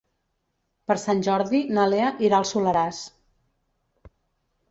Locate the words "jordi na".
1.27-1.83